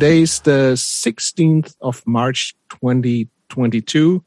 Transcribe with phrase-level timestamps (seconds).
[0.00, 4.24] Today is the 16th of March 2022.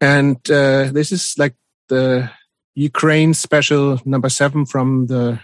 [0.00, 1.54] And uh, this is like
[1.86, 2.28] the
[2.74, 5.38] Ukraine special number seven from the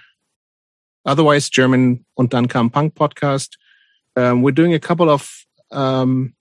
[1.07, 3.50] otherwise German und dann kam Punk podcast.
[4.16, 6.34] Um, we're doing a couple of um,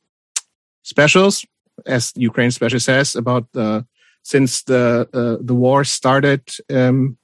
[0.81, 1.45] specials,
[1.85, 3.85] as Ukraine special says, about the
[4.23, 7.15] since the uh, the war started um,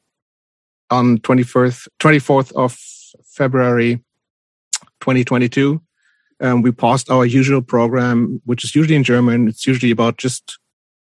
[0.91, 2.77] on 24th 24th of
[3.25, 4.03] February
[5.01, 5.81] 2022.
[6.39, 9.47] Um, we paused our usual program, which is usually in German.
[9.47, 10.59] It's usually about just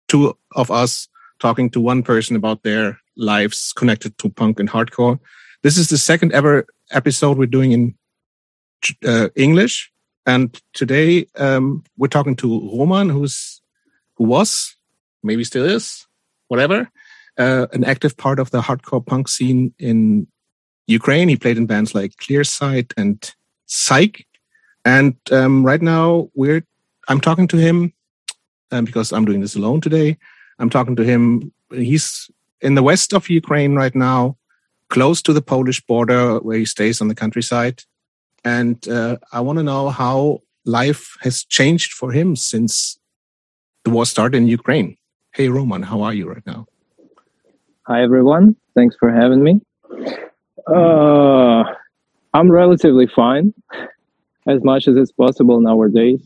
[0.09, 5.19] two of us talking to one person about their lives connected to punk and hardcore.
[5.63, 7.95] This is the second ever episode we're doing in
[9.07, 9.93] uh, English.
[10.25, 13.61] And today um, we're talking to Roman, who's
[14.17, 14.77] who was,
[15.23, 16.07] maybe still is,
[16.49, 16.91] whatever,
[17.39, 20.27] uh, an active part of the hardcore punk scene in
[20.87, 21.29] Ukraine.
[21.29, 23.35] He played in bands like Clearsight and
[23.69, 24.27] SIKE.
[24.85, 26.65] And um, right now we're
[27.09, 27.93] I'm talking to him
[28.71, 30.19] um, because I'm doing this alone today.
[30.59, 31.53] I'm talking to him.
[31.73, 34.37] He's in the west of Ukraine right now,
[34.91, 37.83] close to the Polish border where he stays on the countryside.
[38.45, 42.99] And uh, I want to know how life has changed for him since
[43.85, 44.97] the war started in Ukraine.
[45.33, 46.67] Hey, Roman, how are you right now?
[47.87, 48.57] Hi, everyone.
[48.75, 49.61] Thanks for having me.
[50.67, 51.65] Uh,
[52.35, 53.55] I'm relatively fine,
[54.47, 56.21] as much as it's possible nowadays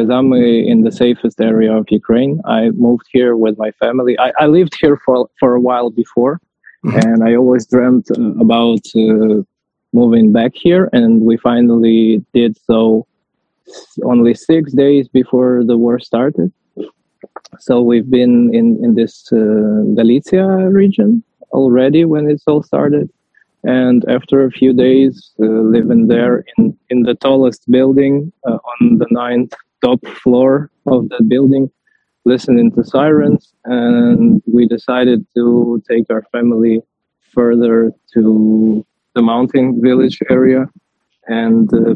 [0.00, 2.40] because I'm uh, in the safest area of Ukraine.
[2.44, 4.18] I moved here with my family.
[4.18, 6.40] I, I lived here for for a while before,
[6.84, 6.98] mm-hmm.
[6.98, 9.42] and I always dreamt uh, about uh,
[9.92, 13.06] moving back here, and we finally did so.
[14.02, 16.52] Only six days before the war started,
[17.60, 20.46] so we've been in in this uh, Galicia
[20.80, 21.22] region
[21.52, 23.08] already when it's all started,
[23.64, 28.98] and after a few days uh, living there in in the tallest building uh, on
[28.98, 29.52] the ninth
[29.84, 31.70] top floor of that building,
[32.24, 36.80] listening to sirens, and we decided to take our family
[37.32, 38.84] further to
[39.14, 40.66] the mountain village area
[41.26, 41.94] and uh,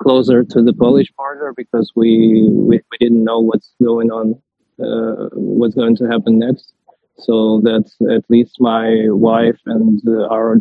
[0.00, 4.40] closer to the Polish border because we, we, we didn't know what's going on,
[4.82, 6.72] uh, what's going to happen next.
[7.18, 10.56] So that at least my wife and uh, our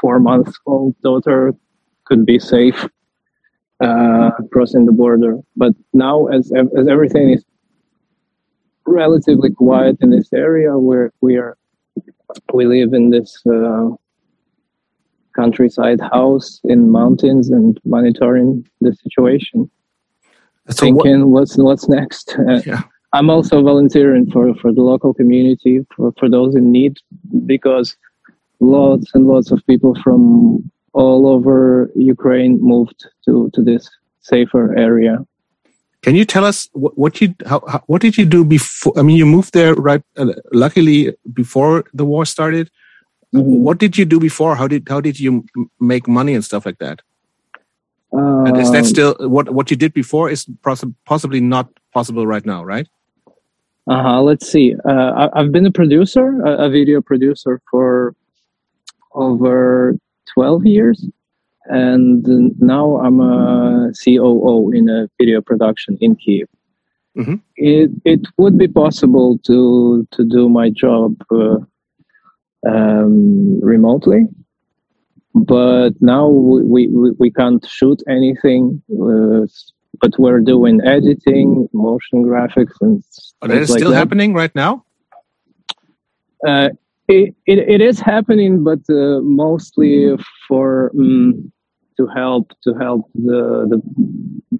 [0.00, 1.54] four month old daughter
[2.04, 2.86] could be safe
[3.80, 5.38] uh, crossing the border.
[5.56, 7.44] But now, as as everything is
[8.86, 11.56] relatively quiet in this area, where we are,
[12.52, 13.90] we live in this uh,
[15.36, 19.70] countryside house in mountains and monitoring the situation,
[20.68, 22.36] so thinking what, what's what's next.
[22.38, 22.82] Uh, yeah.
[23.14, 26.98] I'm also volunteering for, for the local community for, for those in need
[27.46, 27.96] because
[28.60, 33.88] lots and lots of people from all over Ukraine moved to, to this
[34.20, 35.24] safer area.
[36.02, 38.92] Can you tell us what, what you how, how, what did you do before?
[38.96, 40.02] I mean, you moved there right.
[40.16, 42.70] Uh, luckily, before the war started.
[43.34, 43.62] Mm-hmm.
[43.62, 44.56] What did you do before?
[44.56, 45.44] How did how did you
[45.80, 47.02] make money and stuff like that?
[48.12, 51.68] Um, and is that um, still what what you did before is poss- possibly not
[51.92, 52.88] possible right now, right?
[53.86, 54.22] Uh huh.
[54.22, 54.74] Let's see.
[54.84, 58.14] Uh, I, have been a producer, a, a video producer for
[59.18, 59.96] over
[60.34, 61.06] 12 years
[61.66, 62.26] and
[62.60, 66.48] now i'm a coo in a video production in kiev
[67.16, 67.34] mm-hmm.
[67.56, 71.58] it, it would be possible to to do my job uh,
[72.66, 74.26] um, remotely
[75.34, 79.46] but now we, we, we can't shoot anything uh,
[80.00, 83.02] but we're doing editing motion graphics and
[83.42, 83.96] that is like still that.
[83.96, 84.84] happening right now
[86.46, 86.70] uh,
[87.08, 91.50] it, it, it is happening, but uh, mostly for um,
[91.96, 93.82] to help to help the, the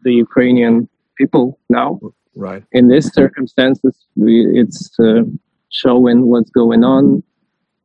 [0.03, 2.01] the Ukrainian people now.
[2.35, 2.63] Right.
[2.73, 5.23] In these circumstances, we, it's uh,
[5.71, 7.23] showing what's going on,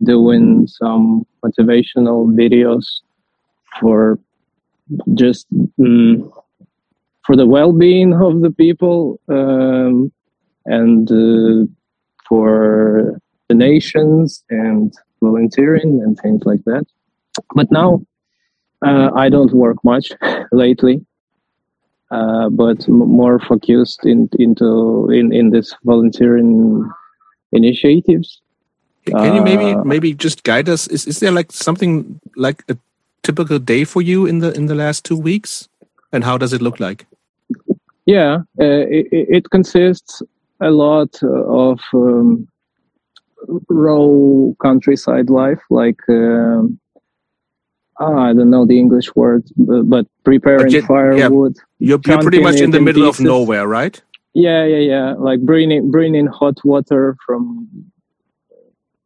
[0.04, 2.86] doing some motivational videos
[3.80, 4.19] for
[5.15, 5.48] just
[5.80, 6.31] um,
[7.25, 10.12] for the well-being of the people um,
[10.65, 11.65] and uh,
[12.27, 13.19] for
[13.50, 16.86] donations and volunteering and things like that.
[17.56, 18.01] But now
[18.86, 20.12] uh, I don't work much
[20.51, 21.06] lately,
[22.12, 26.90] uh, but m- more focused in, into in, in this volunteering
[27.51, 28.42] initiatives.
[29.06, 30.88] Can you maybe uh, maybe just guide us?
[30.88, 32.78] Is is there like something like a
[33.22, 35.68] typical day for you in the in the last two weeks,
[36.13, 37.06] and how does it look like?
[38.06, 40.22] Yeah, uh, it, it, consists
[40.60, 42.48] a lot of um,
[43.69, 46.63] raw countryside life, like uh,
[48.00, 51.57] ah, I don't know the English word, but, preparing you- firewood.
[51.80, 54.01] You're, you're pretty much in the middle of nowhere, right?
[54.34, 55.13] Yeah, yeah, yeah.
[55.13, 57.68] Like bringing bringing hot water from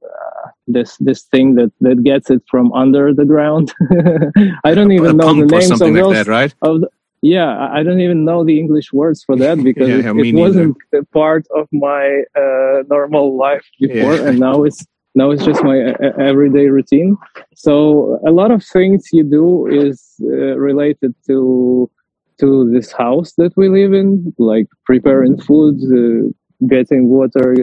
[0.04, 3.74] uh, this this thing that that gets it from under the ground.
[4.64, 6.14] I don't a even know the names of like those.
[6.14, 6.54] that, right?
[6.62, 6.90] Of the,
[7.22, 10.78] yeah, I don't even know the English words for that because Yeah, it, it wasn't
[11.12, 14.28] part of my uh, normal life before, Yeah.
[14.30, 14.86] and now it's
[15.16, 17.18] now it's just my uh, everyday routine.
[17.56, 21.90] So a lot of things you do is uh, related to
[22.40, 26.30] to this house that we live in, like preparing food, uh,
[26.68, 27.56] getting water,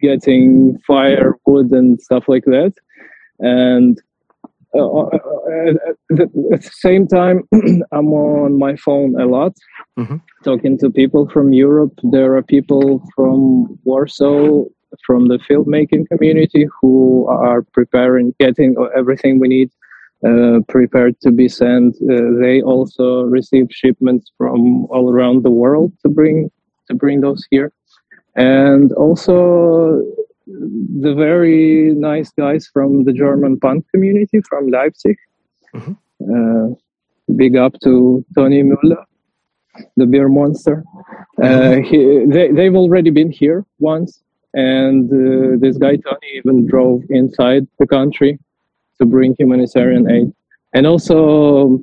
[0.00, 2.72] getting firewood and stuff like that,
[3.38, 4.00] and.
[4.76, 5.72] Uh, uh, uh,
[6.54, 7.42] at the same time,
[7.92, 9.54] I'm on my phone a lot,
[9.98, 10.20] Mhm.
[10.44, 11.94] talking to people from Europe.
[12.16, 14.64] There are people from Warsaw,
[15.06, 18.70] from the filmmaking community, who are preparing, getting
[19.00, 19.70] everything we need
[20.28, 21.90] uh, prepared to be sent.
[22.02, 23.06] Uh, they also
[23.38, 26.50] receive shipments from all around the world to bring
[26.88, 27.68] to bring those here,
[28.36, 29.36] and also
[30.46, 35.16] the very nice guys from the German punk community from Leipzig.
[35.74, 35.96] Mhm.
[36.20, 36.74] Uh,
[37.34, 39.04] big up to Tony Müller,
[39.96, 40.84] the beer monster.
[41.42, 44.22] Uh, he, they, they've already been here once,
[44.54, 48.38] and uh, this guy Tony even drove inside the country
[48.98, 50.32] to bring humanitarian aid.
[50.72, 51.80] And also,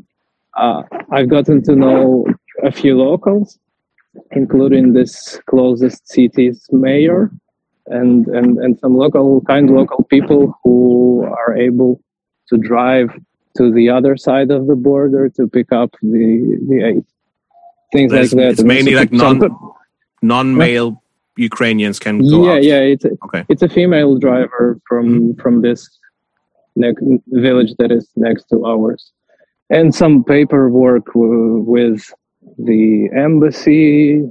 [0.56, 2.26] uh, I've gotten to know
[2.64, 3.60] a few locals,
[4.32, 7.32] including this closest city's mayor
[7.88, 12.02] and, and, and some local kind local people who are able
[12.50, 13.10] to drive
[13.58, 17.06] to the other side of the border to pick up the the aid.
[17.92, 18.50] Things There's- like that.
[18.52, 19.42] it's And mainly like non-
[20.22, 21.02] Non-male
[21.38, 22.64] Ukrainians can go yeah, out.
[22.64, 22.80] yeah.
[22.80, 23.44] It's a, Okay.
[23.50, 25.90] it's a female driver from from this
[26.76, 29.12] ne- village that is next to ours,
[29.70, 32.02] and some paperwork w- with
[32.58, 34.24] the embassy,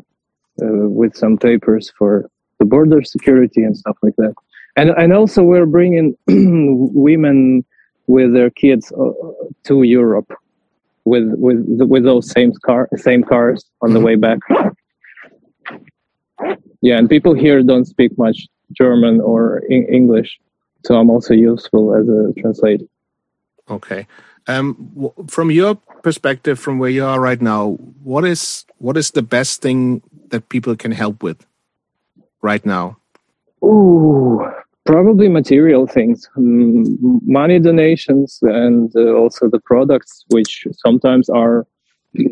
[0.63, 2.31] uh, with some papers for
[2.63, 4.35] the border security and stuff like that.
[4.79, 6.07] And and also we're bringing
[7.09, 7.65] women
[8.07, 9.13] with their kids uh,
[9.69, 10.31] to Europe
[11.05, 11.59] with with
[11.93, 14.07] with those same car same cars on the Mhm.
[14.09, 14.39] way back.
[16.87, 18.39] Yeah, and people here don't speak much
[18.81, 20.31] German or English,
[20.85, 22.87] so I'm also useful as a translator.
[23.69, 24.07] Okay.
[24.49, 27.63] Um, w- from your perspective, from where you are right now,
[28.03, 31.39] what is what is the best thing that people can help with
[32.43, 32.97] right now?
[33.65, 34.45] Ooh,
[34.85, 36.85] probably material things, mm,
[37.23, 41.67] money donations, and uh, also the products, which sometimes are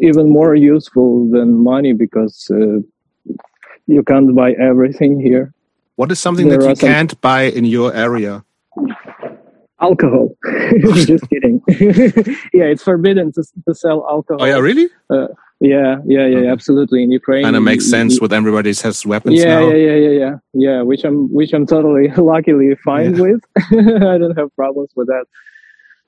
[0.03, 2.79] even more useful than money because uh,
[3.87, 5.53] you can't buy everything here.
[5.97, 8.45] What is something There that you some- can't buy in your area?
[9.81, 10.37] Alcohol.
[10.83, 11.63] Just kidding.
[12.53, 14.43] yeah, it's forbidden to, to sell alcohol.
[14.43, 14.89] Oh yeah, really?
[15.61, 16.49] Yeah, yeah, yeah, Okay.
[16.49, 17.03] absolutely.
[17.03, 19.69] In Ukraine, and it makes you- sense you- with everybody has weapons yeah, now.
[19.69, 20.83] yeah, yeah, yeah, yeah, yeah.
[20.83, 23.23] Which I'm, which I'm totally luckily fine Yeah.
[23.25, 23.41] with.
[24.13, 25.27] I don't have problems with that.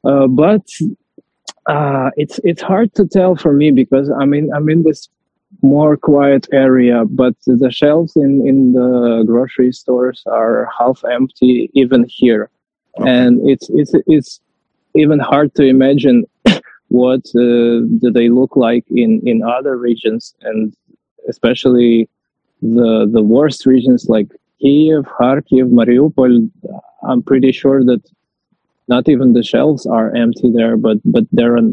[0.04, 0.64] Uh, but
[1.66, 5.08] uh, it's it's hard to tell for me because I mean I'm in this
[5.60, 12.04] more quiet area, but the shelves in in the grocery stores are half empty even
[12.08, 12.48] here,
[12.98, 13.10] Okay.
[13.10, 14.40] and it's it's it's
[14.96, 16.24] even hard to imagine
[16.92, 20.74] what uh, do they look like in in other regions and
[21.28, 22.08] especially
[22.60, 24.28] the the worst regions like
[24.60, 26.50] Kiev, Kharkiv, Mariupol.
[27.02, 28.02] I'm pretty sure that
[28.88, 31.66] not even the shelves are empty there, but but there are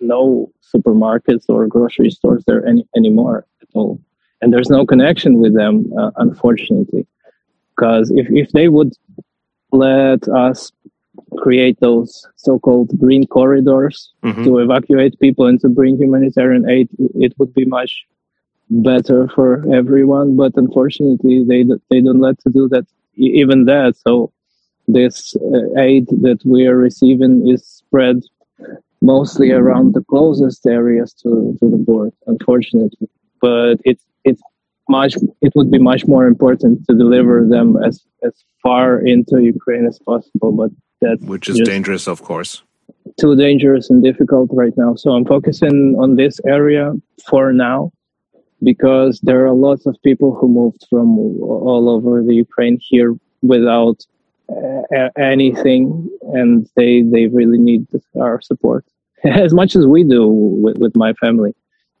[0.00, 4.00] no supermarkets or grocery stores there any, anymore at all,
[4.40, 7.06] and there's no connection with them, uh, unfortunately.
[7.74, 8.92] Because if if they would
[9.72, 10.72] let us
[11.44, 14.44] create those so-called green corridors Mhm.
[14.44, 16.88] to evacuate people and to bring humanitarian aid,
[17.26, 17.92] it would be much
[18.70, 20.36] better for everyone.
[20.36, 23.96] But unfortunately, they they don't let to do that, even that.
[24.06, 24.12] So
[24.96, 28.18] this uh, aid that we are receiving is spread
[29.00, 33.08] mostly around the closest areas to, to the board, unfortunately.
[33.40, 34.42] But it's it's
[34.88, 35.14] much
[35.46, 37.94] it would be much more important to deliver them as
[38.26, 40.52] as far into Ukraine as possible.
[40.52, 42.62] But that's Which is dangerous, of course.
[43.20, 44.94] too dangerous and difficult right now.
[44.94, 46.92] So I'm focusing on this area
[47.28, 47.92] for now
[48.62, 54.04] because there are lots of people who moved from all over the Ukraine here without
[54.50, 57.86] uh, anything, and they they really need
[58.20, 58.84] our support
[59.24, 61.54] as much as we do with, with my family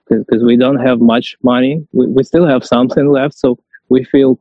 [0.08, 1.86] because we don't have much money.
[1.92, 4.38] We, we still have something left, so we feel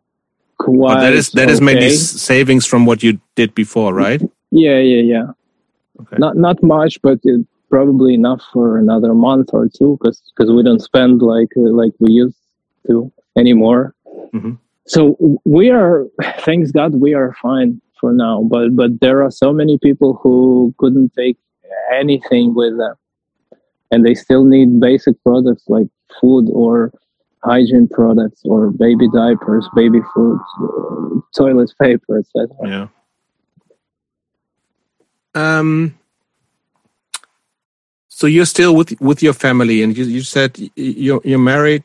[0.57, 0.95] quite.
[0.95, 1.93] But that is that is maybe okay.
[1.93, 4.21] s- savings from what you did before, right?
[4.51, 5.27] Yeah, yeah, yeah.
[6.01, 6.17] Okay.
[6.19, 10.63] Not not much, but it, probably enough for another month or two because because we
[10.63, 12.37] don't spend like like we used
[12.87, 13.93] to anymore.
[14.33, 14.53] Mm-hmm.
[14.85, 16.05] So we are,
[16.39, 18.43] thanks God, we are fine for now.
[18.43, 21.37] But but there are so many people who couldn't take
[21.93, 22.95] anything with them,
[23.91, 25.87] and they still need basic products like
[26.21, 26.93] food or
[27.43, 30.39] hygiene products or baby diapers, baby food,
[31.35, 32.47] toilet paper, etc.
[32.63, 32.87] Yeah.
[35.37, 35.93] Um.
[38.07, 41.83] So you're still with with your family, and you, you said you're you're married.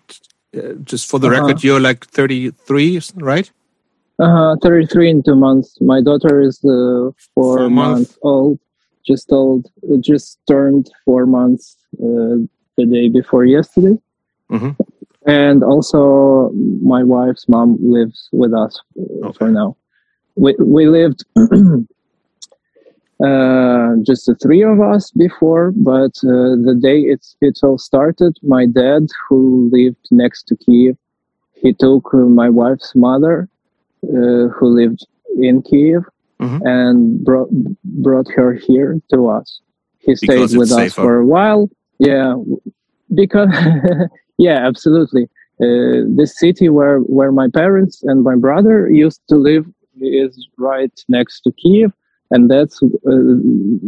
[0.56, 1.46] Uh, just for the uh-huh.
[1.46, 3.50] record, you're like 33, right?
[4.18, 5.80] Uh, 33 in two months.
[5.80, 8.58] My daughter is uh, four, four months old.
[9.06, 9.70] Just old.
[10.00, 12.44] Just turned four months uh,
[12.76, 13.98] the day before yesterday.
[14.50, 14.82] Mm-hmm.
[15.26, 16.50] And also,
[16.82, 19.38] my wife's mom lives with us uh, okay.
[19.38, 19.76] for now.
[20.36, 21.24] We we lived
[23.22, 28.36] uh, just the three of us before, but uh, the day it's it all started,
[28.42, 30.96] my dad, who lived next to Kiev,
[31.54, 33.48] he took my wife's mother,
[34.08, 35.06] uh, who lived
[35.38, 36.02] in Kiev,
[36.40, 36.66] mm-hmm.
[36.66, 37.50] and brought
[37.84, 39.60] brought her here to us.
[40.00, 41.70] He stayed because with us for a while.
[41.98, 42.34] Yeah,
[43.14, 43.50] because
[44.38, 45.28] yeah, absolutely.
[45.60, 49.66] Uh, this city where where my parents and my brother used to live
[50.00, 51.92] is right next to Kiev
[52.32, 53.36] and that's uh,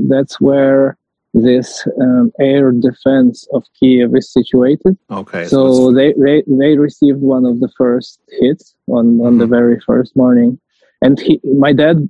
[0.08, 0.96] that's where
[1.34, 4.96] this um, air defense of Kiev is situated.
[5.10, 5.46] Okay.
[5.46, 9.38] So, so they, they they received one of the first hits on on mm-hmm.
[9.38, 10.60] the very first morning,
[11.02, 12.08] and he, my dad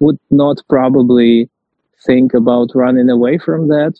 [0.00, 1.50] would not probably
[2.06, 3.94] think about running away from that,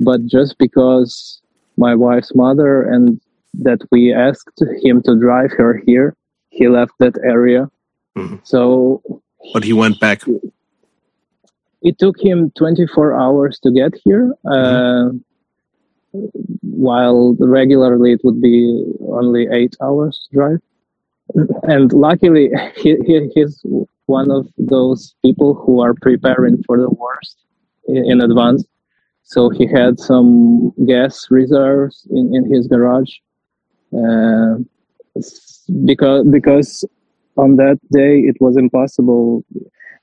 [0.00, 1.40] but just because
[1.76, 3.20] my wife's mother and
[3.54, 6.16] that we asked him to drive her here,
[6.50, 7.70] he left that area.
[8.16, 8.36] Mm-hmm.
[8.44, 9.02] So.
[9.52, 10.22] But he went back
[11.82, 15.16] it took him 24 hours to get here mm-hmm.
[15.16, 16.18] uh,
[16.60, 20.60] while regularly it would be only eight hours drive
[21.64, 23.64] and luckily he, he, he's
[24.06, 27.36] one of those people who are preparing for the worst
[27.88, 28.64] in, in advance
[29.24, 33.12] so he had some gas reserves in, in his garage
[33.96, 34.56] uh,
[35.84, 36.84] because because
[37.36, 39.44] on that day it was impossible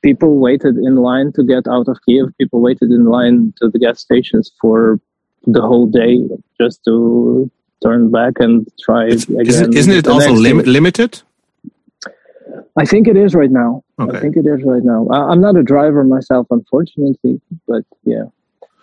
[0.01, 2.27] people waited in line to get out of Kiev.
[2.38, 5.00] People waited in line to the gas stations for
[5.46, 6.20] the whole day
[6.60, 7.50] just to
[7.82, 9.48] turn back and try again.
[9.48, 11.22] Isn't, isn't it also lim- limited?
[12.77, 13.84] I think it is right now.
[14.00, 14.18] Okay.
[14.18, 15.08] I think it is right now.
[15.12, 18.24] I, am not a driver myself, unfortunately, but yeah.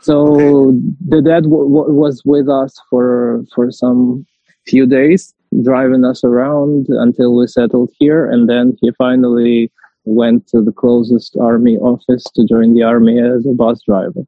[0.01, 0.79] So okay.
[1.09, 4.27] the dad w- w- was with us for for some
[4.67, 9.71] few days, driving us around until we settled here, and then he finally
[10.07, 14.27] went to the closest army office to join the army as a bus driver.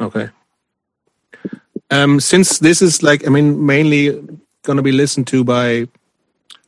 [0.00, 0.28] Okay.
[1.90, 4.10] Um, since this is like, I mean, mainly
[4.62, 5.86] going to be listened to by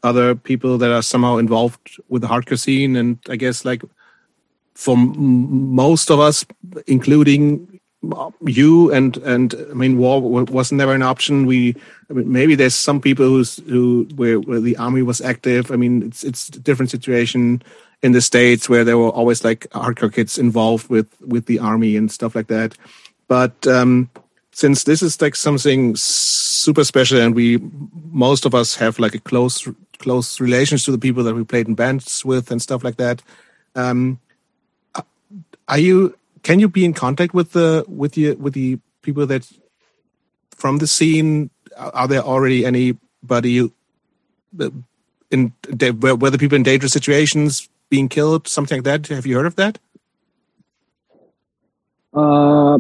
[0.03, 3.83] other people that are somehow involved with the hardcore scene, and I guess like
[4.75, 6.47] for most of us,
[6.87, 7.81] including
[8.43, 11.47] you and and I mean, war was never an option.
[11.47, 11.75] We
[12.09, 15.73] I mean, maybe there's some people who's who where, where the army was active.
[15.73, 17.63] I mean, it's it's a different situation
[18.03, 21.97] in the states where there were always like hardcore kids involved with with the army
[21.97, 22.77] and stuff like that.
[23.27, 24.11] But um,
[24.53, 27.59] since this is like something super special, and we
[28.11, 31.69] most of us have like a close close relations to the people that we played
[31.69, 33.23] in bands with and stuff like that.
[33.75, 34.21] Um,
[35.69, 36.17] are you?
[36.43, 39.51] Can you be in contact with the with the with the people that
[40.57, 41.51] from the scene?
[41.77, 43.71] Are there already anybody
[45.31, 45.53] in
[46.01, 49.07] whether people in dangerous situations being killed, something like that.
[49.09, 49.79] Have you heard of that?
[52.15, 52.79] Uh,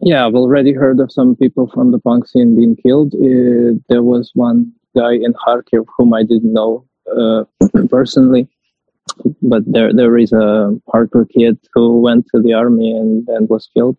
[0.00, 3.14] yeah, I've already heard of some people from the punk scene being killed.
[3.14, 6.84] Uh, there was one guy in Kharkiv whom I didn't know
[7.16, 7.44] uh,
[7.88, 8.48] personally,
[9.42, 13.68] but there there is a hardcore kid who went to the army and, and was
[13.74, 13.98] killed,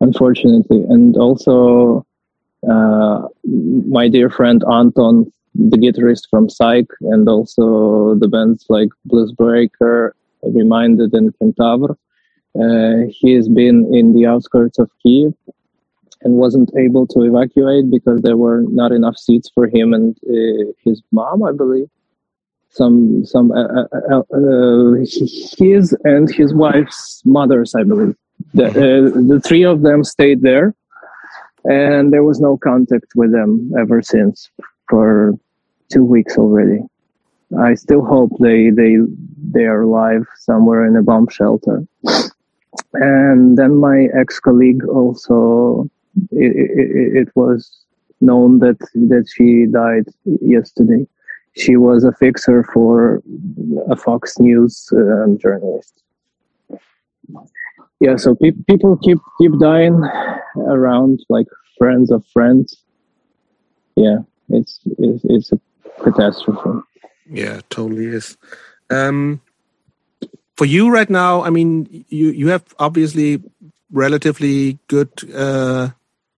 [0.00, 0.84] unfortunately.
[0.88, 2.06] And also,
[2.68, 10.12] uh, my dear friend Anton the guitarist from SIKE and also the bands like Bluesbreaker,
[10.42, 11.96] Reminded, and Kentaur.
[12.60, 15.34] Uh, he has been in the outskirts of Kiev
[16.22, 20.72] and wasn't able to evacuate because there were not enough seats for him and uh,
[20.84, 21.88] his mom, I believe.
[22.70, 28.16] Some, some, uh, uh, uh his and his wife's mothers, I believe.
[28.52, 30.74] The, uh, the three of them stayed there,
[31.64, 34.50] and there was no contact with them ever since
[34.88, 35.38] for
[35.94, 36.80] two weeks already.
[37.58, 38.96] I still hope they they
[39.54, 41.86] they are alive somewhere in a bomb shelter.
[42.94, 45.88] and then my ex-colleague also
[46.32, 47.84] it, it, it, was
[48.20, 48.78] known that
[49.12, 50.06] that she died
[50.40, 51.06] yesterday
[51.56, 53.22] she was a fixer for
[53.90, 56.02] a fox news um, journalist
[58.00, 59.96] yeah so pe- people keep keep dying
[60.76, 61.46] around like
[61.78, 62.82] friends of friends
[63.96, 65.60] yeah it's it's, it's a
[66.02, 66.80] catastrophe
[67.30, 68.36] yeah totally is
[68.90, 69.40] um
[70.56, 73.42] for you right now, I mean, you you have obviously
[73.90, 75.90] relatively good uh,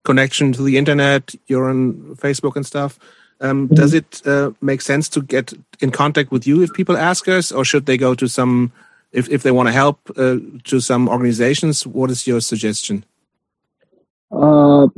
[0.05, 1.35] connection to the internet.
[1.47, 2.99] You're on Facebook and stuff.
[3.41, 3.77] Um, mm -hmm.
[3.77, 7.53] Does it uh, make sense to get in contact with you if people ask us,
[7.53, 8.71] or should they go to some
[9.13, 11.87] if if they want to help uh, to some organizations?
[11.87, 13.05] What is your suggestion?
[14.31, 14.89] Uh,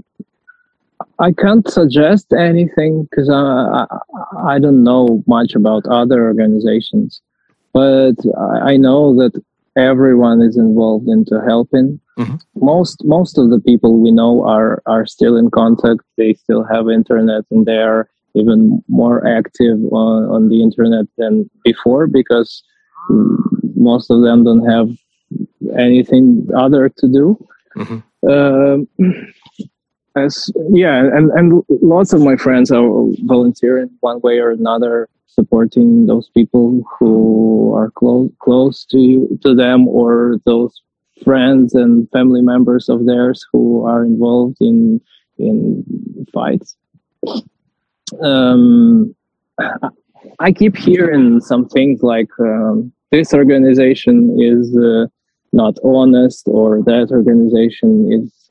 [1.20, 7.20] I can't suggest anything because I, I, I don't know much about other organizations
[7.72, 8.16] but
[8.66, 9.32] I know that
[9.76, 12.00] everyone is involved into helping.
[12.18, 12.36] Mm-hmm.
[12.56, 16.00] Most most of the people we know are are still in contact.
[16.16, 21.48] They still have internet, and they are even more active on, on the internet than
[21.64, 22.62] before because
[23.74, 24.88] most of them don't have
[25.76, 27.26] anything other to do.
[27.76, 27.98] Mm-hmm.
[28.28, 28.76] Uh,
[30.18, 32.88] as yeah, and and lots of my friends are
[33.24, 39.86] volunteering one way or another supporting those people who are close close to to them
[39.88, 40.82] or those
[41.24, 45.00] friends and family members of theirs who are involved in
[45.38, 45.84] in
[46.32, 46.76] fights.
[48.22, 49.14] Um,
[50.40, 55.06] I keep hearing some things like um, this organization is uh,
[55.52, 58.47] not honest or that organization is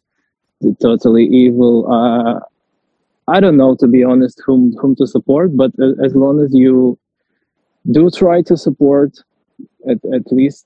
[0.81, 1.91] totally evil.
[1.91, 2.39] Uh,
[3.27, 5.71] I don't know to be honest whom whom to support, but
[6.03, 6.98] as long as you
[7.91, 9.17] do try to support,
[9.89, 10.65] at, at least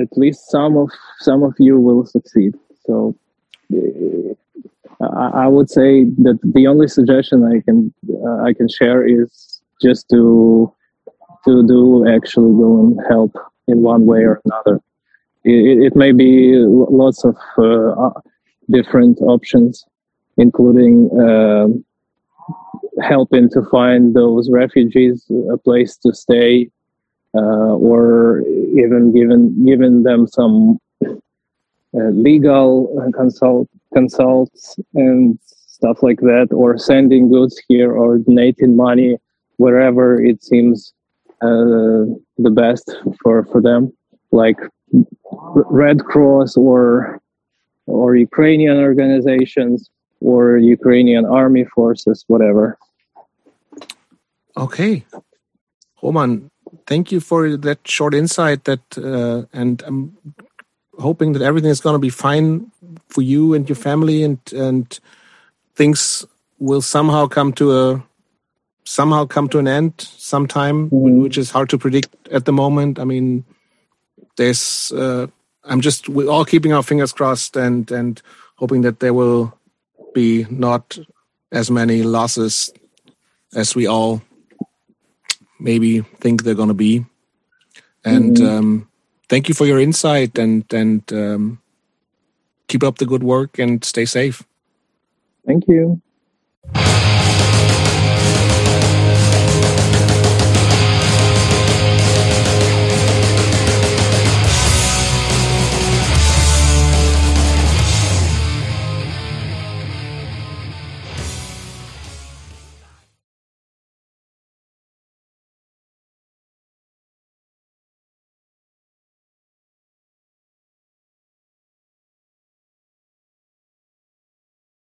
[0.00, 2.54] at least some of some of you will succeed.
[2.86, 3.16] So
[3.74, 4.34] uh,
[5.00, 7.92] I, I, would say that the only suggestion I can
[8.24, 10.72] uh, I can share is just to
[11.46, 13.36] to do actually go and help
[13.66, 14.80] in one way or another.
[15.44, 18.10] It, it may be lots of uh,
[18.70, 19.84] different options,
[20.36, 21.10] including.
[21.18, 21.68] Uh,
[23.02, 26.70] helping to find those refugees a place to stay,
[27.34, 28.40] uh, or
[28.74, 37.30] even giving giving them some uh, legal consult consults and stuff like that, or sending
[37.30, 39.16] goods here, or donating money
[39.56, 40.92] wherever it seems
[41.42, 42.04] uh,
[42.38, 43.92] the best for for them,
[44.32, 44.58] like
[45.32, 47.20] Red Cross or
[47.88, 52.78] or Ukrainian organizations or Ukrainian army forces, whatever.
[54.56, 55.04] Okay,
[56.02, 56.50] Roman,
[56.86, 58.64] thank you for that short insight.
[58.64, 60.16] That uh, and I'm
[60.98, 62.70] hoping that everything is going to be fine
[63.08, 64.86] for you and your family, and and
[65.74, 66.26] things
[66.58, 68.04] will somehow come to a
[68.84, 71.22] somehow come to an end sometime, mm -hmm.
[71.22, 72.98] which is hard to predict at the moment.
[72.98, 73.44] I mean,
[74.36, 75.26] there's uh,
[75.68, 78.20] I'm just we're all keeping our fingers crossed and and
[78.56, 79.56] hoping that there will
[80.14, 80.98] be not
[81.52, 82.72] as many losses
[83.54, 84.22] as we all
[85.60, 87.04] maybe think they're going to be.
[88.04, 88.46] And mm-hmm.
[88.46, 88.88] um,
[89.28, 91.60] thank you for your insight and and um,
[92.68, 94.42] keep up the good work and stay safe.
[95.46, 96.00] Thank you.